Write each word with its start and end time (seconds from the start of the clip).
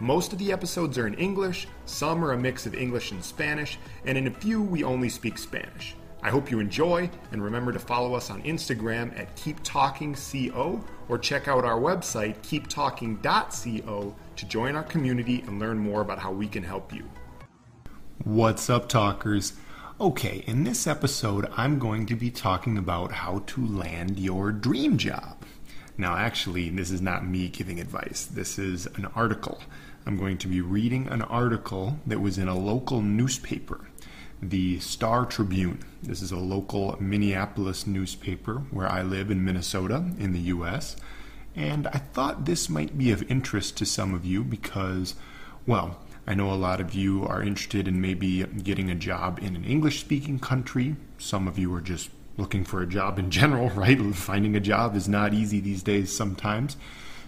Most 0.00 0.32
of 0.32 0.38
the 0.38 0.52
episodes 0.52 0.96
are 0.96 1.08
in 1.08 1.14
English, 1.14 1.66
some 1.84 2.24
are 2.24 2.30
a 2.30 2.38
mix 2.38 2.66
of 2.66 2.74
English 2.74 3.10
and 3.10 3.22
Spanish, 3.22 3.80
and 4.04 4.16
in 4.16 4.28
a 4.28 4.30
few 4.30 4.62
we 4.62 4.84
only 4.84 5.08
speak 5.08 5.36
Spanish. 5.36 5.96
I 6.22 6.30
hope 6.30 6.52
you 6.52 6.60
enjoy, 6.60 7.10
and 7.32 7.42
remember 7.42 7.72
to 7.72 7.80
follow 7.80 8.14
us 8.14 8.30
on 8.30 8.40
Instagram 8.42 9.18
at 9.18 9.34
KeepTalkingCO 9.34 10.84
or 11.08 11.18
check 11.18 11.48
out 11.48 11.64
our 11.64 11.80
website, 11.80 12.36
keeptalking.co, 12.42 14.14
to 14.36 14.46
join 14.46 14.76
our 14.76 14.84
community 14.84 15.42
and 15.48 15.58
learn 15.58 15.78
more 15.78 16.00
about 16.00 16.20
how 16.20 16.30
we 16.30 16.46
can 16.46 16.62
help 16.62 16.92
you. 16.92 17.04
What's 18.22 18.70
up, 18.70 18.88
talkers? 18.88 19.54
Okay, 20.00 20.44
in 20.46 20.62
this 20.62 20.86
episode, 20.86 21.50
I'm 21.56 21.80
going 21.80 22.06
to 22.06 22.14
be 22.14 22.30
talking 22.30 22.78
about 22.78 23.10
how 23.10 23.42
to 23.48 23.66
land 23.66 24.16
your 24.20 24.52
dream 24.52 24.96
job. 24.96 25.44
Now, 25.96 26.14
actually, 26.14 26.68
this 26.68 26.92
is 26.92 27.02
not 27.02 27.26
me 27.26 27.48
giving 27.48 27.80
advice, 27.80 28.26
this 28.26 28.60
is 28.60 28.86
an 28.94 29.06
article 29.16 29.60
I'm 30.08 30.16
going 30.16 30.38
to 30.38 30.48
be 30.48 30.62
reading 30.62 31.06
an 31.08 31.20
article 31.20 31.98
that 32.06 32.22
was 32.22 32.38
in 32.38 32.48
a 32.48 32.56
local 32.56 33.02
newspaper, 33.02 33.90
the 34.40 34.80
Star 34.80 35.26
Tribune. 35.26 35.84
This 36.02 36.22
is 36.22 36.32
a 36.32 36.38
local 36.38 36.96
Minneapolis 36.98 37.86
newspaper 37.86 38.62
where 38.70 38.90
I 38.90 39.02
live 39.02 39.30
in 39.30 39.44
Minnesota 39.44 40.10
in 40.18 40.32
the 40.32 40.40
US. 40.56 40.96
And 41.54 41.86
I 41.88 41.98
thought 41.98 42.46
this 42.46 42.70
might 42.70 42.96
be 42.96 43.10
of 43.12 43.30
interest 43.30 43.76
to 43.76 43.84
some 43.84 44.14
of 44.14 44.24
you 44.24 44.42
because, 44.42 45.14
well, 45.66 45.98
I 46.26 46.32
know 46.32 46.50
a 46.50 46.54
lot 46.54 46.80
of 46.80 46.94
you 46.94 47.26
are 47.26 47.42
interested 47.42 47.86
in 47.86 48.00
maybe 48.00 48.44
getting 48.44 48.90
a 48.90 48.94
job 48.94 49.38
in 49.42 49.54
an 49.56 49.64
English 49.66 50.00
speaking 50.00 50.38
country. 50.38 50.96
Some 51.18 51.46
of 51.46 51.58
you 51.58 51.74
are 51.74 51.82
just 51.82 52.08
looking 52.38 52.64
for 52.64 52.80
a 52.80 52.86
job 52.86 53.18
in 53.18 53.30
general, 53.30 53.68
right? 53.74 54.00
Finding 54.14 54.56
a 54.56 54.60
job 54.60 54.96
is 54.96 55.06
not 55.06 55.34
easy 55.34 55.60
these 55.60 55.82
days 55.82 56.16
sometimes. 56.16 56.78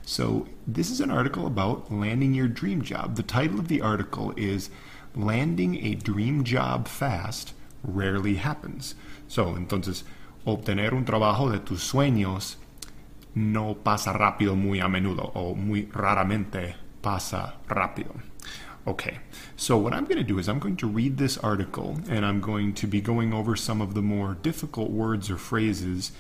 So, 0.02 0.46
this 0.66 0.90
is 0.90 1.00
an 1.00 1.10
article 1.10 1.46
about 1.46 1.92
landing 1.92 2.34
your 2.34 2.48
dream 2.48 2.82
job. 2.82 3.16
The 3.16 3.22
title 3.22 3.60
of 3.60 3.68
the 3.68 3.80
article 3.80 4.32
is 4.36 4.70
Landing 5.14 5.84
a 5.84 5.94
Dream 5.94 6.44
Job 6.44 6.88
Fast 6.88 7.52
Rarely 7.82 8.36
Happens. 8.36 8.94
So, 9.28 9.54
entonces, 9.54 10.02
obtener 10.46 10.92
un 10.92 11.04
trabajo 11.04 11.50
de 11.50 11.58
tus 11.58 11.92
sueños 11.92 12.56
no 13.34 13.74
pasa 13.74 14.12
rápido 14.12 14.56
muy 14.56 14.80
a 14.80 14.88
menudo 14.88 15.30
o 15.34 15.54
muy 15.54 15.86
raramente 15.92 16.74
pasa 17.00 17.54
rápido. 17.68 18.14
Okay, 18.86 19.18
so 19.56 19.76
what 19.76 19.92
I'm 19.92 20.04
going 20.04 20.16
to 20.16 20.24
do 20.24 20.38
is 20.38 20.48
I'm 20.48 20.58
going 20.58 20.76
to 20.76 20.86
read 20.86 21.18
this 21.18 21.36
article 21.38 21.98
and 22.08 22.24
I'm 22.24 22.40
going 22.40 22.72
to 22.74 22.86
be 22.86 23.00
going 23.00 23.32
over 23.32 23.54
some 23.54 23.80
of 23.80 23.94
the 23.94 24.02
more 24.02 24.34
difficult 24.34 24.90
words 24.90 25.30
or 25.30 25.36
phrases. 25.36 26.12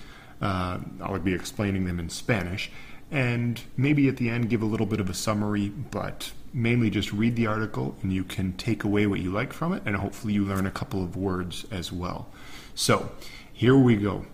Uh, 0.42 0.78
I'll 1.02 1.18
be 1.18 1.34
explaining 1.34 1.86
them 1.86 1.98
in 1.98 2.10
Spanish 2.10 2.70
and 3.10 3.60
maybe 3.76 4.08
at 4.08 4.16
the 4.16 4.28
end 4.28 4.48
give 4.48 4.62
a 4.62 4.66
little 4.66 4.86
bit 4.86 5.00
of 5.00 5.10
a 5.10 5.14
summary, 5.14 5.68
but 5.68 6.32
mainly 6.52 6.90
just 6.90 7.12
read 7.12 7.36
the 7.36 7.46
article 7.46 7.96
and 8.02 8.12
you 8.12 8.24
can 8.24 8.52
take 8.54 8.84
away 8.84 9.06
what 9.06 9.20
you 9.20 9.30
like 9.30 9.52
from 9.52 9.72
it, 9.72 9.82
and 9.84 9.96
hopefully 9.96 10.34
you 10.34 10.44
learn 10.44 10.66
a 10.66 10.70
couple 10.70 11.02
of 11.02 11.16
words 11.16 11.64
as 11.70 11.92
well. 11.92 12.28
So, 12.74 13.12
here 13.52 13.76
we 13.76 13.96
go. 13.96 14.26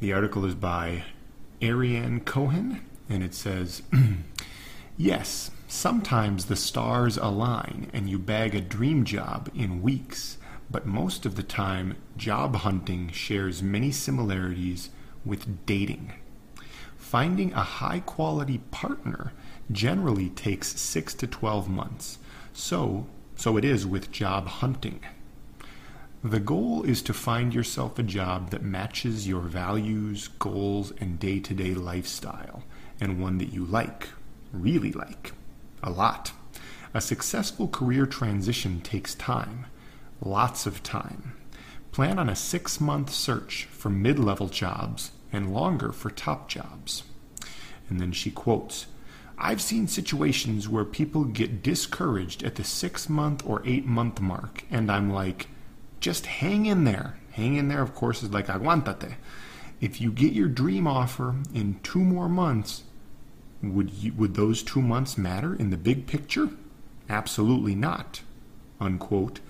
The 0.00 0.12
article 0.12 0.44
is 0.44 0.54
by 0.54 1.04
Ariane 1.62 2.20
Cohen, 2.20 2.80
and 3.08 3.22
it 3.22 3.34
says 3.34 3.82
Yes, 4.96 5.50
sometimes 5.66 6.44
the 6.44 6.56
stars 6.56 7.16
align 7.16 7.90
and 7.92 8.08
you 8.08 8.18
bag 8.18 8.54
a 8.54 8.60
dream 8.60 9.04
job 9.04 9.50
in 9.54 9.82
weeks, 9.82 10.36
but 10.70 10.86
most 10.86 11.26
of 11.26 11.36
the 11.36 11.42
time, 11.42 11.96
job 12.16 12.56
hunting 12.56 13.10
shares 13.10 13.62
many 13.62 13.90
similarities 13.90 14.90
with 15.24 15.66
dating. 15.66 16.12
Finding 17.10 17.52
a 17.54 17.64
high 17.64 17.98
quality 17.98 18.58
partner 18.70 19.32
generally 19.72 20.28
takes 20.28 20.78
6 20.80 21.12
to 21.14 21.26
12 21.26 21.68
months. 21.68 22.18
So, 22.52 23.08
so 23.34 23.56
it 23.56 23.64
is 23.64 23.84
with 23.84 24.12
job 24.12 24.46
hunting. 24.46 25.00
The 26.22 26.38
goal 26.38 26.84
is 26.84 27.02
to 27.02 27.12
find 27.12 27.52
yourself 27.52 27.98
a 27.98 28.04
job 28.04 28.50
that 28.50 28.62
matches 28.62 29.26
your 29.26 29.40
values, 29.40 30.28
goals, 30.38 30.92
and 31.00 31.18
day 31.18 31.40
to 31.40 31.52
day 31.52 31.74
lifestyle, 31.74 32.62
and 33.00 33.20
one 33.20 33.38
that 33.38 33.52
you 33.52 33.64
like, 33.64 34.10
really 34.52 34.92
like, 34.92 35.32
a 35.82 35.90
lot. 35.90 36.30
A 36.94 37.00
successful 37.00 37.66
career 37.66 38.06
transition 38.06 38.80
takes 38.82 39.16
time, 39.16 39.66
lots 40.24 40.64
of 40.64 40.84
time. 40.84 41.32
Plan 41.90 42.20
on 42.20 42.28
a 42.28 42.36
six 42.36 42.80
month 42.80 43.10
search 43.10 43.64
for 43.64 43.90
mid 43.90 44.16
level 44.16 44.46
jobs 44.46 45.10
and 45.32 45.52
longer 45.52 45.92
for 45.92 46.10
top 46.10 46.48
jobs. 46.48 47.04
And 47.88 48.00
then 48.00 48.12
she 48.12 48.30
quotes 48.30 48.86
I've 49.38 49.62
seen 49.62 49.88
situations 49.88 50.68
where 50.68 50.84
people 50.84 51.24
get 51.24 51.62
discouraged 51.62 52.42
at 52.42 52.56
the 52.56 52.64
six 52.64 53.08
month 53.08 53.42
or 53.46 53.62
eight 53.64 53.86
month 53.86 54.20
mark, 54.20 54.64
and 54.70 54.90
I'm 54.90 55.10
like, 55.10 55.48
just 55.98 56.26
hang 56.26 56.66
in 56.66 56.84
there. 56.84 57.18
Hang 57.32 57.56
in 57.56 57.68
there, 57.68 57.80
of 57.80 57.94
course, 57.94 58.22
is 58.22 58.30
like 58.30 58.48
aguantate. 58.48 59.14
If 59.80 60.00
you 60.00 60.12
get 60.12 60.34
your 60.34 60.48
dream 60.48 60.86
offer 60.86 61.36
in 61.54 61.80
two 61.82 62.00
more 62.00 62.28
months, 62.28 62.82
would 63.62 63.90
you, 63.90 64.12
would 64.14 64.34
those 64.34 64.62
two 64.62 64.82
months 64.82 65.16
matter 65.16 65.54
in 65.54 65.70
the 65.70 65.76
big 65.78 66.06
picture? 66.06 66.50
Absolutely 67.08 67.74
not. 67.74 68.20
Unquote. 68.78 69.40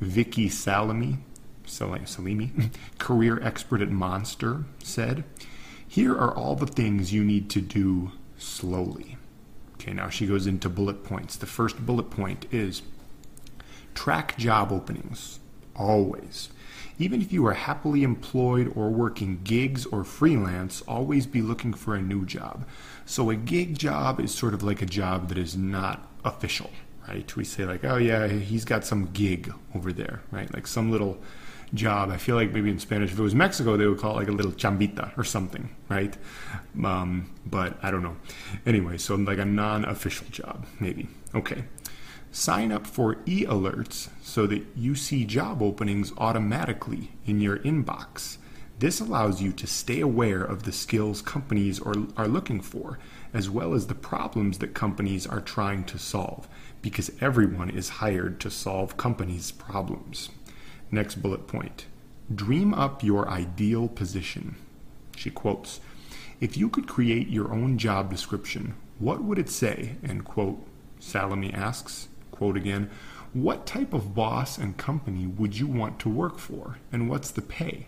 Vicki 0.00 0.48
Salami, 0.48 1.18
Salimi, 1.66 2.70
career 2.98 3.40
expert 3.42 3.82
at 3.82 3.90
Monster, 3.90 4.64
said. 4.82 5.24
Here 5.86 6.12
are 6.12 6.34
all 6.34 6.56
the 6.56 6.66
things 6.66 7.12
you 7.12 7.24
need 7.24 7.48
to 7.50 7.60
do 7.60 8.12
slowly. 8.38 9.16
Okay, 9.74 9.92
now 9.92 10.08
she 10.08 10.26
goes 10.26 10.46
into 10.46 10.68
bullet 10.68 11.04
points. 11.04 11.36
The 11.36 11.46
first 11.46 11.84
bullet 11.84 12.10
point 12.10 12.46
is 12.52 12.82
track 13.94 14.36
job 14.36 14.72
openings, 14.72 15.38
always. 15.74 16.50
Even 16.98 17.20
if 17.20 17.32
you 17.32 17.46
are 17.46 17.52
happily 17.52 18.02
employed 18.02 18.72
or 18.74 18.88
working 18.88 19.40
gigs 19.44 19.84
or 19.86 20.02
freelance, 20.02 20.82
always 20.88 21.26
be 21.26 21.42
looking 21.42 21.74
for 21.74 21.94
a 21.94 22.00
new 22.00 22.24
job. 22.24 22.66
So, 23.04 23.28
a 23.30 23.36
gig 23.36 23.78
job 23.78 24.18
is 24.18 24.34
sort 24.34 24.54
of 24.54 24.62
like 24.62 24.80
a 24.80 24.86
job 24.86 25.28
that 25.28 25.38
is 25.38 25.56
not 25.56 26.08
official, 26.24 26.70
right? 27.06 27.36
We 27.36 27.44
say, 27.44 27.64
like, 27.66 27.84
oh, 27.84 27.98
yeah, 27.98 28.28
he's 28.28 28.64
got 28.64 28.84
some 28.84 29.10
gig 29.12 29.52
over 29.74 29.92
there, 29.92 30.22
right? 30.30 30.52
Like 30.52 30.66
some 30.66 30.90
little 30.90 31.18
job. 31.74 32.10
I 32.10 32.16
feel 32.16 32.36
like 32.36 32.52
maybe 32.52 32.70
in 32.70 32.78
Spanish, 32.78 33.12
if 33.12 33.18
it 33.18 33.22
was 33.22 33.34
Mexico, 33.34 33.76
they 33.76 33.86
would 33.86 33.98
call 33.98 34.12
it 34.12 34.20
like 34.20 34.28
a 34.28 34.32
little 34.32 34.52
chambita 34.52 35.16
or 35.18 35.24
something, 35.24 35.68
right? 35.88 36.16
Um, 36.82 37.30
but 37.44 37.78
I 37.82 37.90
don't 37.90 38.02
know. 38.02 38.16
Anyway, 38.64 38.98
so 38.98 39.14
like 39.14 39.38
a 39.38 39.44
non 39.44 39.84
official 39.84 40.26
job, 40.30 40.66
maybe. 40.80 41.08
Okay. 41.34 41.64
Sign 42.32 42.70
up 42.70 42.86
for 42.86 43.16
e 43.24 43.44
alerts 43.46 44.10
so 44.22 44.46
that 44.46 44.64
you 44.76 44.94
see 44.94 45.24
job 45.24 45.62
openings 45.62 46.12
automatically 46.18 47.12
in 47.24 47.40
your 47.40 47.58
inbox. 47.58 48.36
This 48.78 49.00
allows 49.00 49.40
you 49.40 49.52
to 49.52 49.66
stay 49.66 50.00
aware 50.00 50.42
of 50.42 50.64
the 50.64 50.72
skills 50.72 51.22
companies 51.22 51.80
are, 51.80 51.94
are 52.14 52.28
looking 52.28 52.60
for, 52.60 52.98
as 53.32 53.48
well 53.48 53.72
as 53.72 53.86
the 53.86 53.94
problems 53.94 54.58
that 54.58 54.74
companies 54.74 55.26
are 55.26 55.40
trying 55.40 55.84
to 55.84 55.98
solve, 55.98 56.46
because 56.82 57.10
everyone 57.22 57.70
is 57.70 57.88
hired 57.88 58.38
to 58.40 58.50
solve 58.50 58.98
companies' 58.98 59.50
problems. 59.50 60.28
Next 60.90 61.16
bullet 61.16 61.46
point 61.46 61.86
Dream 62.34 62.74
up 62.74 63.04
your 63.04 63.28
ideal 63.28 63.88
position. 63.88 64.56
She 65.16 65.30
quotes 65.30 65.80
If 66.40 66.56
you 66.56 66.68
could 66.68 66.88
create 66.88 67.28
your 67.28 67.52
own 67.52 67.78
job 67.78 68.10
description, 68.10 68.74
what 68.98 69.22
would 69.22 69.38
it 69.38 69.50
say? 69.50 69.96
End 70.02 70.24
quote. 70.24 70.64
Salami 70.98 71.52
asks, 71.52 72.08
quote 72.30 72.56
again, 72.56 72.90
What 73.32 73.66
type 73.66 73.92
of 73.92 74.14
boss 74.14 74.58
and 74.58 74.76
company 74.76 75.26
would 75.26 75.58
you 75.58 75.66
want 75.66 75.98
to 76.00 76.08
work 76.08 76.38
for, 76.38 76.78
and 76.90 77.08
what's 77.08 77.30
the 77.30 77.42
pay? 77.42 77.86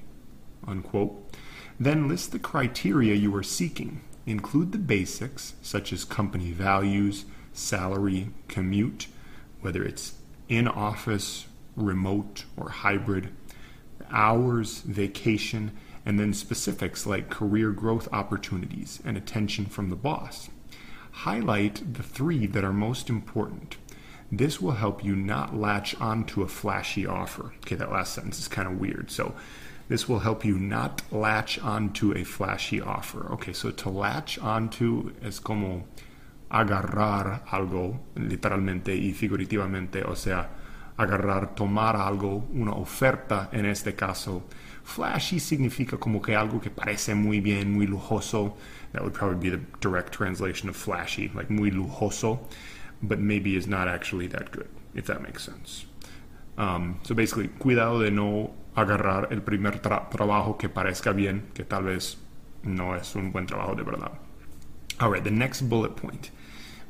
Unquote. 0.66 1.32
Then 1.80 2.08
list 2.08 2.32
the 2.32 2.38
criteria 2.38 3.14
you 3.14 3.34
are 3.36 3.42
seeking. 3.42 4.02
Include 4.26 4.72
the 4.72 4.78
basics, 4.78 5.54
such 5.62 5.92
as 5.92 6.04
company 6.04 6.50
values, 6.50 7.24
salary, 7.52 8.30
commute, 8.46 9.06
whether 9.62 9.82
it's 9.82 10.14
in 10.48 10.68
office, 10.68 11.46
remote 11.80 12.44
or 12.56 12.68
hybrid, 12.68 13.30
hours, 14.10 14.80
vacation, 14.80 15.72
and 16.04 16.18
then 16.18 16.32
specifics 16.32 17.06
like 17.06 17.30
career 17.30 17.70
growth 17.70 18.08
opportunities 18.12 19.00
and 19.04 19.16
attention 19.16 19.66
from 19.66 19.90
the 19.90 19.96
boss. 19.96 20.48
Highlight 21.10 21.94
the 21.94 22.02
three 22.02 22.46
that 22.46 22.64
are 22.64 22.72
most 22.72 23.10
important. 23.10 23.76
This 24.30 24.60
will 24.60 24.72
help 24.72 25.04
you 25.04 25.16
not 25.16 25.56
latch 25.56 25.98
onto 26.00 26.42
a 26.42 26.48
flashy 26.48 27.06
offer. 27.06 27.54
Okay, 27.58 27.76
that 27.76 27.90
last 27.90 28.14
sentence 28.14 28.38
is 28.38 28.48
kind 28.48 28.68
of 28.68 28.78
weird. 28.78 29.10
So, 29.10 29.34
this 29.88 30.06
will 30.06 30.18
help 30.18 30.44
you 30.44 30.58
not 30.58 31.02
latch 31.10 31.58
onto 31.58 32.12
a 32.12 32.24
flashy 32.24 32.80
offer. 32.80 33.32
Okay, 33.32 33.54
so 33.54 33.70
to 33.70 33.88
latch 33.88 34.38
onto 34.38 35.12
es 35.22 35.38
como 35.38 35.86
agarrar 36.50 37.42
algo, 37.46 37.98
literalmente 38.16 38.94
y 38.94 39.12
figurativamente, 39.12 40.06
o 40.06 40.14
sea, 40.14 40.48
agarrar, 40.98 41.54
tomar 41.54 41.96
algo, 41.96 42.48
una 42.52 42.72
oferta 42.72 43.48
en 43.52 43.66
este 43.66 43.94
caso. 43.94 44.42
Flashy 44.84 45.38
significa 45.38 45.96
como 45.98 46.20
que 46.20 46.34
algo 46.34 46.60
que 46.60 46.70
parece 46.70 47.14
muy 47.14 47.40
bien, 47.40 47.72
muy 47.72 47.86
lujoso. 47.86 48.56
That 48.92 49.02
would 49.02 49.14
probably 49.14 49.50
be 49.50 49.56
the 49.56 49.62
direct 49.80 50.12
translation 50.12 50.68
of 50.68 50.76
flashy, 50.76 51.30
like 51.34 51.50
muy 51.50 51.70
lujoso, 51.70 52.40
but 53.02 53.18
maybe 53.18 53.54
is 53.54 53.66
not 53.66 53.86
actually 53.86 54.26
that 54.28 54.50
good, 54.50 54.68
if 54.94 55.06
that 55.06 55.22
makes 55.22 55.44
sense. 55.44 55.86
Um, 56.56 56.98
so 57.04 57.14
basically, 57.14 57.48
cuidado 57.48 58.02
de 58.02 58.10
no 58.10 58.54
agarrar 58.74 59.30
el 59.30 59.40
primer 59.42 59.80
tra 59.80 60.08
trabajo 60.10 60.58
que 60.58 60.68
parezca 60.68 61.14
bien, 61.14 61.48
que 61.54 61.64
tal 61.64 61.84
vez 61.84 62.16
no 62.64 62.94
es 62.94 63.14
un 63.14 63.30
buen 63.30 63.46
trabajo 63.46 63.76
de 63.76 63.84
verdad. 63.84 64.12
All 65.00 65.10
right, 65.10 65.22
the 65.22 65.30
next 65.30 65.62
bullet 65.68 65.94
point. 65.94 66.30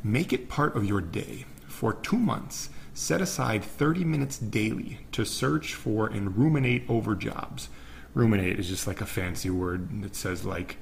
Make 0.03 0.33
it 0.33 0.49
part 0.49 0.77
of 0.77 0.85
your 0.85 1.03
day. 1.03 1.45
For 1.67 1.93
two 1.93 2.17
months, 2.17 2.71
set 2.99 3.21
aside 3.21 3.63
30 3.63 4.03
minutes 4.03 4.39
daily 4.39 4.99
to 5.13 5.25
search 5.25 5.73
for 5.73 6.09
and 6.09 6.37
ruminate 6.37 6.83
over 6.89 7.15
jobs. 7.15 7.69
Ruminate 8.13 8.59
is 8.59 8.69
just 8.69 8.89
like 8.89 9.01
a 9.01 9.07
fancy 9.07 9.49
word 9.49 10.03
that 10.03 10.17
says 10.17 10.45
like 10.45 10.79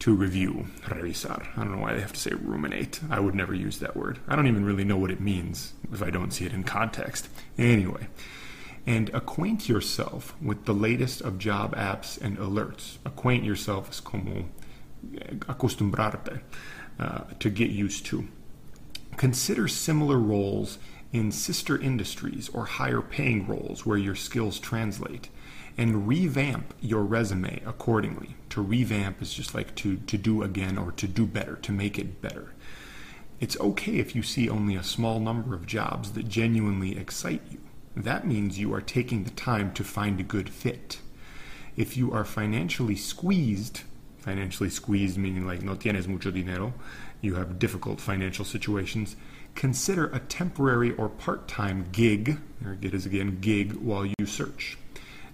to 0.00 0.12
review, 0.12 0.66
revisar. 0.86 1.46
I 1.56 1.62
don't 1.62 1.76
know 1.76 1.82
why 1.82 1.94
they 1.94 2.00
have 2.00 2.14
to 2.14 2.18
say 2.18 2.32
ruminate. 2.32 2.98
I 3.08 3.20
would 3.20 3.36
never 3.36 3.54
use 3.54 3.78
that 3.78 3.96
word. 3.96 4.18
I 4.26 4.34
don't 4.34 4.48
even 4.48 4.64
really 4.64 4.82
know 4.82 4.96
what 4.96 5.12
it 5.12 5.20
means 5.20 5.74
if 5.92 6.02
I 6.02 6.10
don't 6.10 6.32
see 6.32 6.44
it 6.44 6.52
in 6.52 6.64
context. 6.64 7.28
Anyway, 7.56 8.08
and 8.84 9.08
acquaint 9.10 9.68
yourself 9.68 10.34
with 10.42 10.64
the 10.64 10.74
latest 10.74 11.20
of 11.20 11.38
job 11.38 11.76
apps 11.76 12.20
and 12.20 12.38
alerts. 12.38 12.98
Acquaint 13.04 13.44
yourself 13.44 13.88
is 13.88 14.00
como 14.00 14.46
eh, 15.16 15.34
acostumbrarte, 15.42 16.40
uh, 16.98 17.20
to 17.38 17.50
get 17.50 17.70
used 17.70 18.04
to. 18.06 18.26
Consider 19.16 19.68
similar 19.68 20.18
roles 20.18 20.78
in 21.12 21.30
sister 21.30 21.78
industries 21.78 22.48
or 22.50 22.64
higher 22.64 23.02
paying 23.02 23.46
roles 23.46 23.84
where 23.84 23.98
your 23.98 24.14
skills 24.14 24.58
translate 24.58 25.28
and 25.76 26.08
revamp 26.08 26.74
your 26.80 27.02
resume 27.02 27.62
accordingly. 27.66 28.34
To 28.50 28.62
revamp 28.62 29.22
is 29.22 29.32
just 29.32 29.54
like 29.54 29.74
to, 29.76 29.96
to 29.96 30.18
do 30.18 30.42
again 30.42 30.78
or 30.78 30.92
to 30.92 31.06
do 31.06 31.26
better, 31.26 31.56
to 31.56 31.72
make 31.72 31.98
it 31.98 32.20
better. 32.20 32.52
It's 33.40 33.58
okay 33.58 33.98
if 33.98 34.14
you 34.14 34.22
see 34.22 34.48
only 34.48 34.76
a 34.76 34.82
small 34.82 35.18
number 35.18 35.54
of 35.54 35.66
jobs 35.66 36.12
that 36.12 36.28
genuinely 36.28 36.96
excite 36.96 37.42
you. 37.50 37.58
That 37.96 38.26
means 38.26 38.58
you 38.58 38.72
are 38.74 38.80
taking 38.80 39.24
the 39.24 39.30
time 39.30 39.72
to 39.74 39.84
find 39.84 40.20
a 40.20 40.24
good 40.24 40.48
fit. 40.48 40.98
If 41.76 41.96
you 41.96 42.12
are 42.12 42.24
financially 42.24 42.96
squeezed, 42.96 43.82
financially 44.18 44.70
squeezed 44.70 45.18
meaning 45.18 45.46
like 45.46 45.62
no 45.62 45.74
tienes 45.74 46.06
mucho 46.06 46.30
dinero, 46.30 46.72
you 47.22 47.36
have 47.36 47.58
difficult 47.58 48.00
financial 48.00 48.44
situations, 48.44 49.16
consider 49.54 50.06
a 50.06 50.18
temporary 50.18 50.92
or 50.92 51.08
part 51.08 51.48
time 51.48 51.86
gig, 51.92 52.38
or 52.66 52.74
get 52.74 52.92
is 52.92 53.06
again 53.06 53.38
gig, 53.40 53.72
while 53.74 54.04
you 54.04 54.26
search. 54.26 54.76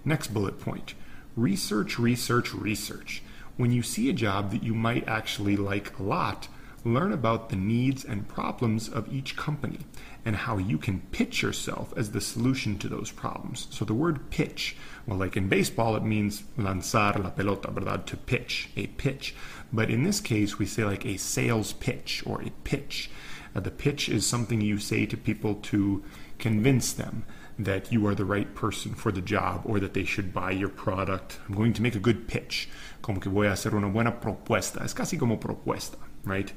Next 0.05 0.27
bullet 0.33 0.59
point 0.59 0.93
research, 1.35 1.99
research, 1.99 2.53
research. 2.53 3.21
When 3.57 3.71
you 3.71 3.81
see 3.81 4.09
a 4.09 4.13
job 4.13 4.51
that 4.51 4.63
you 4.63 4.73
might 4.73 5.07
actually 5.07 5.57
like 5.57 5.97
a 5.99 6.03
lot, 6.03 6.47
learn 6.85 7.11
about 7.11 7.49
the 7.49 7.55
needs 7.55 8.05
and 8.05 8.27
problems 8.27 8.87
of 8.87 9.11
each 9.11 9.35
company 9.35 9.79
and 10.25 10.35
how 10.35 10.57
you 10.57 10.77
can 10.77 11.01
pitch 11.11 11.41
yourself 11.41 11.93
as 11.95 12.11
the 12.11 12.21
solution 12.21 12.77
to 12.77 12.87
those 12.87 13.11
problems. 13.11 13.67
So 13.69 13.85
the 13.85 13.93
word 13.93 14.29
pitch, 14.29 14.75
well, 15.05 15.17
like 15.17 15.37
in 15.37 15.47
baseball, 15.47 15.95
it 15.95 16.03
means 16.03 16.43
lanzar 16.57 17.21
la 17.23 17.31
pelota, 17.31 17.71
¿verdad? 17.73 18.05
To 18.07 18.17
pitch, 18.17 18.69
a 18.75 18.87
pitch. 18.87 19.33
But 19.71 19.89
in 19.89 20.03
this 20.03 20.19
case, 20.19 20.59
we 20.59 20.65
say 20.65 20.83
like 20.83 21.05
a 21.05 21.17
sales 21.17 21.73
pitch 21.73 22.23
or 22.25 22.41
a 22.41 22.51
pitch. 22.63 23.09
Uh, 23.55 23.59
the 23.61 23.71
pitch 23.71 24.09
is 24.09 24.25
something 24.25 24.61
you 24.61 24.77
say 24.77 25.05
to 25.05 25.17
people 25.17 25.55
to 25.55 26.03
convince 26.37 26.93
them 26.93 27.25
that 27.57 27.91
you 27.91 28.05
are 28.07 28.15
the 28.15 28.25
right 28.25 28.55
person 28.55 28.93
for 28.93 29.11
the 29.11 29.21
job 29.21 29.61
or 29.65 29.79
that 29.79 29.93
they 29.93 30.05
should 30.05 30.33
buy 30.33 30.51
your 30.51 30.69
product. 30.69 31.39
I'm 31.47 31.55
going 31.55 31.73
to 31.73 31.81
make 31.81 31.95
a 31.95 31.99
good 31.99 32.27
pitch. 32.27 32.69
Como 33.01 33.19
que 33.19 33.31
voy 33.31 33.47
a 33.47 33.53
hacer 33.53 33.73
una 33.73 33.89
buena 33.89 34.11
propuesta. 34.11 34.83
Es 34.83 34.93
casi 34.93 35.17
como 35.17 35.37
propuesta 35.37 35.97
right? 36.25 36.51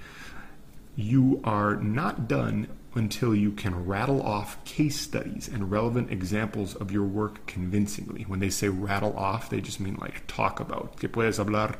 You 0.94 1.41
are 1.44 1.77
not 1.77 2.29
done 2.29 2.69
until 2.94 3.35
you 3.35 3.53
can 3.53 3.87
rattle 3.87 4.23
off 4.23 4.62
case 4.65 5.00
studies 5.00 5.49
and 5.49 5.71
relevant 5.71 6.11
examples 6.11 6.75
of 6.75 6.91
your 6.91 7.05
work 7.05 7.47
convincingly. 7.47 8.25
When 8.25 8.41
they 8.41 8.50
say 8.50 8.69
rattle 8.69 9.17
off, 9.17 9.49
they 9.49 9.61
just 9.61 9.81
mean 9.81 9.97
like 10.00 10.27
talk 10.27 10.61
about. 10.61 10.99
Que 10.99 11.09
puedes 11.09 11.39
hablar 11.39 11.77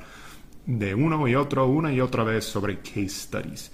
de 0.67 0.95
uno 0.95 1.19
y 1.19 1.35
otro, 1.35 1.69
una 1.69 1.89
y 1.89 1.99
otra 1.99 2.25
vez 2.25 2.47
sobre 2.47 2.77
case 2.77 3.15
studies. 3.15 3.71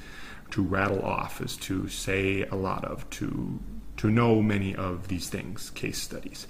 To 0.51 0.63
rattle 0.63 1.05
off 1.05 1.41
is 1.41 1.57
to 1.59 1.89
say 1.89 2.43
a 2.43 2.57
lot 2.57 2.85
of, 2.85 3.09
to 3.11 3.61
to 3.99 4.11
know 4.11 4.41
many 4.41 4.75
of 4.75 5.09
these 5.09 5.29
things, 5.29 5.71
case 5.71 6.01
studies. 6.01 6.47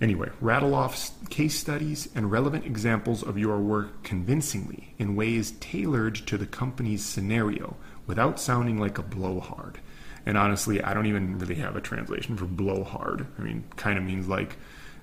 Anyway, 0.00 0.30
rattle 0.40 0.74
off 0.74 1.10
case 1.28 1.58
studies 1.58 2.08
and 2.14 2.30
relevant 2.30 2.64
examples 2.64 3.22
of 3.22 3.36
your 3.36 3.58
work 3.58 4.04
convincingly 4.04 4.94
in 4.98 5.16
ways 5.16 5.52
tailored 5.60 6.14
to 6.14 6.38
the 6.38 6.46
company's 6.46 7.04
scenario 7.04 7.76
without 8.06 8.38
sounding 8.38 8.78
like 8.78 8.98
a 8.98 9.02
blowhard. 9.02 9.78
And 10.24 10.38
honestly, 10.38 10.82
I 10.82 10.94
don't 10.94 11.06
even 11.06 11.38
really 11.38 11.56
have 11.56 11.74
a 11.74 11.80
translation 11.80 12.36
for 12.36 12.44
blowhard. 12.44 13.26
I 13.38 13.42
mean, 13.42 13.64
kind 13.76 13.98
of 13.98 14.04
means 14.04 14.28
like 14.28 14.56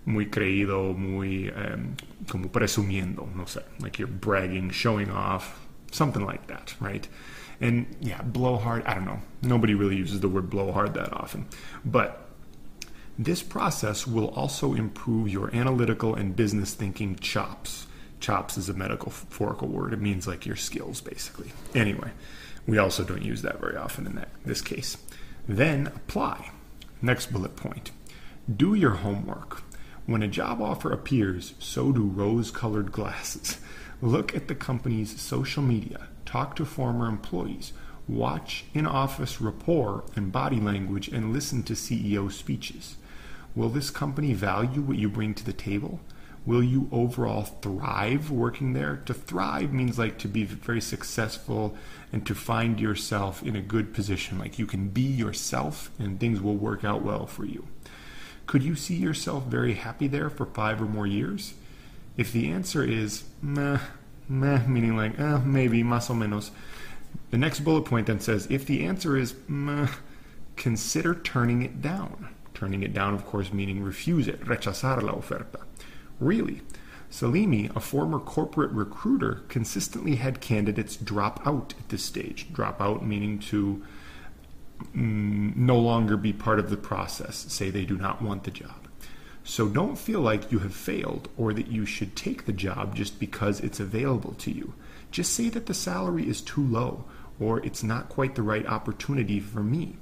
muy 0.05 0.25
creído, 0.25 0.95
muy 0.95 1.49
um, 1.49 1.97
como 2.27 2.47
presumiendo, 2.47 3.33
no 3.35 3.43
sé, 3.43 3.63
like 3.79 3.99
you're 3.99 4.07
bragging, 4.07 4.69
showing 4.69 5.09
off, 5.09 5.67
something 5.91 6.25
like 6.25 6.47
that, 6.47 6.75
right? 6.79 7.07
And 7.59 7.95
yeah, 8.01 8.21
blowhard, 8.21 8.83
I 8.85 8.93
don't 8.93 9.05
know. 9.05 9.19
Nobody 9.41 9.73
really 9.75 9.95
uses 9.95 10.19
the 10.19 10.29
word 10.29 10.49
blowhard 10.49 10.93
that 10.93 11.11
often. 11.13 11.47
But 11.83 12.24
this 13.17 13.41
process 13.41 14.05
will 14.05 14.29
also 14.29 14.73
improve 14.73 15.29
your 15.29 15.53
analytical 15.55 16.15
and 16.15 16.35
business 16.35 16.73
thinking 16.73 17.15
chops. 17.15 17.87
Chops 18.19 18.57
is 18.57 18.69
a 18.69 18.73
metaphorical 18.73 19.67
word. 19.67 19.93
It 19.93 20.01
means 20.01 20.27
like 20.27 20.45
your 20.45 20.55
skills, 20.55 20.99
basically. 20.99 21.51
Anyway, 21.73 22.11
we 22.67 22.77
also 22.77 23.03
don't 23.03 23.23
use 23.23 23.41
that 23.41 23.59
very 23.59 23.77
often 23.77 24.05
in 24.05 24.15
that, 24.15 24.29
this 24.43 24.61
case. 24.61 24.97
Then 25.47 25.87
apply. 25.87 26.51
Next 27.01 27.31
bullet 27.31 27.55
point. 27.55 27.91
Do 28.53 28.73
your 28.73 28.95
homework. 28.95 29.63
When 30.05 30.21
a 30.21 30.27
job 30.27 30.61
offer 30.61 30.91
appears, 30.91 31.53
so 31.57 31.91
do 31.91 32.03
rose 32.03 32.51
colored 32.51 32.91
glasses. 32.91 33.59
Look 34.01 34.35
at 34.35 34.47
the 34.47 34.55
company's 34.55 35.19
social 35.19 35.63
media, 35.63 36.07
talk 36.25 36.55
to 36.57 36.65
former 36.65 37.07
employees, 37.07 37.73
watch 38.07 38.65
in 38.73 38.85
office 38.85 39.41
rapport 39.41 40.03
and 40.15 40.31
body 40.31 40.59
language, 40.59 41.07
and 41.07 41.33
listen 41.33 41.63
to 41.63 41.73
CEO 41.73 42.31
speeches. 42.31 42.97
Will 43.55 43.69
this 43.69 43.89
company 43.89 44.33
value 44.33 44.81
what 44.81 44.97
you 44.97 45.09
bring 45.09 45.33
to 45.33 45.45
the 45.45 45.53
table? 45.53 45.99
Will 46.45 46.61
you 46.61 46.87
overall 46.91 47.43
thrive 47.43 48.29
working 48.29 48.73
there? 48.73 48.97
To 49.05 49.13
thrive 49.13 49.73
means 49.73 49.97
like 49.97 50.19
to 50.19 50.27
be 50.27 50.43
very 50.43 50.81
successful 50.81 51.75
and 52.11 52.25
to 52.27 52.35
find 52.35 52.79
yourself 52.79 53.41
in 53.41 53.55
a 53.55 53.61
good 53.61 53.93
position. 53.93 54.37
Like 54.37 54.59
you 54.59 54.67
can 54.67 54.89
be 54.89 55.01
yourself 55.01 55.89
and 55.97 56.19
things 56.19 56.41
will 56.41 56.55
work 56.55 56.83
out 56.83 57.01
well 57.01 57.25
for 57.25 57.45
you. 57.45 57.67
Could 58.45 58.61
you 58.61 58.75
see 58.75 58.95
yourself 58.95 59.45
very 59.45 59.73
happy 59.73 60.07
there 60.07 60.29
for 60.29 60.45
five 60.45 60.79
or 60.81 60.85
more 60.85 61.07
years? 61.07 61.55
If 62.15 62.31
the 62.31 62.51
answer 62.51 62.83
is 62.83 63.23
meh, 63.41 63.79
meh, 64.29 64.67
meaning 64.67 64.95
like 64.95 65.19
eh, 65.19 65.39
maybe, 65.43 65.83
más 65.83 66.11
o 66.11 66.13
menos, 66.13 66.51
the 67.31 67.37
next 67.37 67.61
bullet 67.61 67.85
point 67.85 68.05
then 68.05 68.19
says 68.19 68.47
if 68.51 68.65
the 68.65 68.85
answer 68.85 69.17
is 69.17 69.33
meh, 69.47 69.87
consider 70.55 71.15
turning 71.15 71.63
it 71.63 71.81
down. 71.81 72.29
Turning 72.55 72.81
it 72.81 72.93
down, 72.93 73.13
of 73.13 73.25
course, 73.25 73.53
meaning 73.53 73.83
refuse 73.83 74.27
it, 74.27 74.41
rechazar 74.45 75.03
la 75.03 75.13
oferta. 75.13 75.61
Really, 76.19 76.61
Salimi, 77.11 77.73
a 77.75 77.79
former 77.79 78.19
corporate 78.19 78.71
recruiter, 78.71 79.43
consistently 79.47 80.15
had 80.15 80.41
candidates 80.41 80.95
drop 80.95 81.45
out 81.45 81.73
at 81.77 81.89
this 81.89 82.03
stage. 82.03 82.51
Drop 82.51 82.81
out 82.81 83.05
meaning 83.05 83.39
to 83.39 83.83
mm, 84.95 85.55
no 85.55 85.77
longer 85.77 86.17
be 86.17 86.33
part 86.33 86.59
of 86.59 86.69
the 86.69 86.77
process, 86.77 87.45
say 87.49 87.69
they 87.69 87.85
do 87.85 87.97
not 87.97 88.21
want 88.21 88.43
the 88.43 88.51
job. 88.51 88.87
So 89.43 89.67
don't 89.67 89.97
feel 89.97 90.21
like 90.21 90.51
you 90.51 90.59
have 90.59 90.73
failed 90.73 91.29
or 91.37 91.53
that 91.53 91.67
you 91.67 91.85
should 91.85 92.15
take 92.15 92.45
the 92.45 92.53
job 92.53 92.95
just 92.95 93.19
because 93.19 93.59
it's 93.59 93.79
available 93.79 94.33
to 94.39 94.51
you. 94.51 94.73
Just 95.11 95.33
say 95.33 95.49
that 95.49 95.67
the 95.67 95.73
salary 95.73 96.27
is 96.27 96.41
too 96.41 96.65
low 96.65 97.05
or 97.39 97.63
it's 97.63 97.83
not 97.83 98.09
quite 98.09 98.35
the 98.35 98.41
right 98.41 98.65
opportunity 98.65 99.39
for 99.39 99.61
me. 99.61 99.97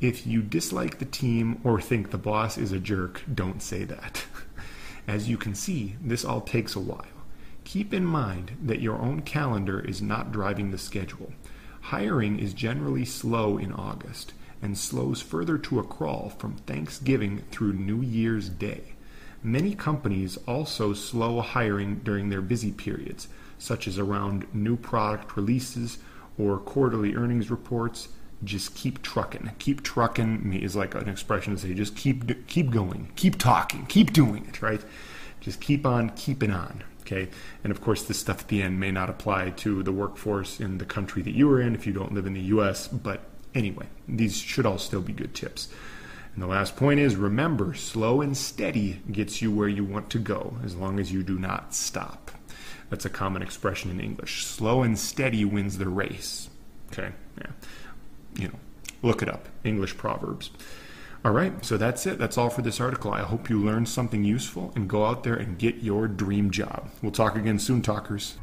If 0.00 0.26
you 0.26 0.42
dislike 0.42 0.98
the 0.98 1.04
team 1.04 1.60
or 1.64 1.80
think 1.80 2.10
the 2.10 2.18
boss 2.18 2.56
is 2.56 2.70
a 2.70 2.78
jerk, 2.78 3.22
don't 3.32 3.60
say 3.60 3.84
that. 3.84 4.24
As 5.08 5.28
you 5.28 5.36
can 5.36 5.54
see, 5.54 5.96
this 6.00 6.24
all 6.24 6.40
takes 6.40 6.76
a 6.76 6.80
while. 6.80 7.06
Keep 7.64 7.92
in 7.92 8.04
mind 8.04 8.52
that 8.62 8.80
your 8.80 8.98
own 8.98 9.22
calendar 9.22 9.80
is 9.80 10.00
not 10.00 10.30
driving 10.32 10.70
the 10.70 10.78
schedule. 10.78 11.32
Hiring 11.80 12.38
is 12.38 12.54
generally 12.54 13.04
slow 13.04 13.58
in 13.58 13.72
August, 13.72 14.34
and 14.62 14.76
slows 14.76 15.22
further 15.22 15.58
to 15.58 15.78
a 15.78 15.84
crawl 15.84 16.32
from 16.38 16.56
Thanksgiving 16.56 17.42
through 17.50 17.72
New 17.72 18.00
Year's 18.00 18.48
Day. 18.48 18.94
Many 19.42 19.74
companies 19.74 20.36
also 20.46 20.92
slow 20.92 21.40
hiring 21.40 22.00
during 22.04 22.28
their 22.28 22.42
busy 22.42 22.72
periods, 22.72 23.28
such 23.58 23.86
as 23.86 23.98
around 23.98 24.46
new 24.52 24.76
product 24.76 25.36
releases 25.36 25.98
or 26.38 26.58
quarterly 26.58 27.14
earnings 27.14 27.50
reports. 27.50 28.08
Just 28.44 28.74
keep 28.74 29.02
trucking. 29.02 29.50
Keep 29.58 29.82
trucking 29.82 30.48
me 30.48 30.62
is 30.62 30.76
like 30.76 30.94
an 30.94 31.08
expression 31.08 31.54
to 31.54 31.60
say 31.60 31.74
just 31.74 31.96
keep 31.96 32.46
keep 32.46 32.70
going, 32.70 33.10
keep 33.16 33.36
talking, 33.38 33.86
keep 33.86 34.12
doing 34.12 34.46
it, 34.46 34.62
right? 34.62 34.80
Just 35.40 35.60
keep 35.60 35.86
on 35.86 36.10
keeping 36.10 36.50
on. 36.50 36.84
Okay, 37.00 37.28
and 37.64 37.70
of 37.70 37.80
course, 37.80 38.02
this 38.04 38.18
stuff 38.18 38.42
at 38.42 38.48
the 38.48 38.62
end 38.62 38.78
may 38.78 38.90
not 38.90 39.08
apply 39.08 39.50
to 39.50 39.82
the 39.82 39.92
workforce 39.92 40.60
in 40.60 40.76
the 40.76 40.84
country 40.84 41.22
that 41.22 41.34
you 41.34 41.50
are 41.50 41.60
in 41.60 41.74
if 41.74 41.86
you 41.86 41.92
don't 41.92 42.12
live 42.12 42.26
in 42.26 42.34
the 42.34 42.40
U.S. 42.42 42.86
But 42.86 43.22
anyway, 43.54 43.86
these 44.06 44.36
should 44.36 44.66
all 44.66 44.78
still 44.78 45.00
be 45.00 45.14
good 45.14 45.34
tips. 45.34 45.68
And 46.34 46.42
the 46.42 46.46
last 46.46 46.76
point 46.76 47.00
is 47.00 47.16
remember, 47.16 47.74
slow 47.74 48.20
and 48.20 48.36
steady 48.36 49.00
gets 49.10 49.40
you 49.40 49.50
where 49.50 49.68
you 49.68 49.84
want 49.84 50.10
to 50.10 50.18
go 50.18 50.56
as 50.62 50.76
long 50.76 51.00
as 51.00 51.10
you 51.10 51.22
do 51.22 51.38
not 51.38 51.74
stop. 51.74 52.30
That's 52.90 53.04
a 53.04 53.10
common 53.10 53.42
expression 53.42 53.90
in 53.90 54.00
English. 54.00 54.44
Slow 54.44 54.82
and 54.82 54.98
steady 54.98 55.44
wins 55.44 55.78
the 55.78 55.88
race. 55.88 56.48
Okay, 56.92 57.12
yeah. 57.38 57.50
You 58.38 58.48
know, 58.48 58.58
look 59.02 59.20
it 59.20 59.28
up. 59.28 59.48
English 59.64 59.96
proverbs. 59.96 60.50
All 61.24 61.32
right, 61.32 61.64
so 61.64 61.76
that's 61.76 62.06
it. 62.06 62.18
That's 62.18 62.38
all 62.38 62.48
for 62.48 62.62
this 62.62 62.80
article. 62.80 63.12
I 63.12 63.22
hope 63.22 63.50
you 63.50 63.58
learned 63.58 63.88
something 63.88 64.22
useful 64.22 64.72
and 64.76 64.88
go 64.88 65.04
out 65.04 65.24
there 65.24 65.34
and 65.34 65.58
get 65.58 65.76
your 65.76 66.06
dream 66.06 66.50
job. 66.50 66.90
We'll 67.02 67.10
talk 67.10 67.34
again 67.34 67.58
soon, 67.58 67.82
talkers. 67.82 68.36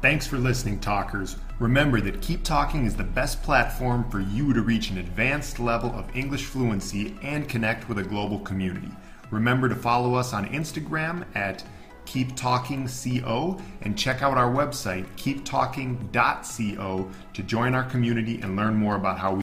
Thanks 0.00 0.26
for 0.26 0.38
listening, 0.38 0.80
talkers. 0.80 1.36
Remember 1.60 2.00
that 2.00 2.22
Keep 2.22 2.44
Talking 2.44 2.86
is 2.86 2.96
the 2.96 3.04
best 3.04 3.42
platform 3.42 4.08
for 4.10 4.20
you 4.20 4.52
to 4.54 4.62
reach 4.62 4.90
an 4.90 4.98
advanced 4.98 5.58
level 5.58 5.90
of 5.90 6.14
English 6.16 6.44
fluency 6.44 7.16
and 7.22 7.48
connect 7.48 7.88
with 7.88 7.98
a 7.98 8.02
global 8.02 8.38
community. 8.40 8.90
Remember 9.30 9.68
to 9.68 9.74
follow 9.74 10.14
us 10.14 10.32
on 10.32 10.48
Instagram 10.48 11.24
at 11.34 11.64
Keep 12.06 12.36
Talking 12.36 12.88
Co 12.88 13.58
and 13.82 13.98
check 13.98 14.22
out 14.22 14.36
our 14.36 14.52
website 14.52 15.06
keeptalking.co 15.16 17.10
to 17.32 17.42
join 17.42 17.74
our 17.74 17.84
community 17.84 18.40
and 18.40 18.56
learn 18.56 18.74
more 18.74 18.96
about 18.96 19.18
how 19.18 19.32
we 19.32 19.32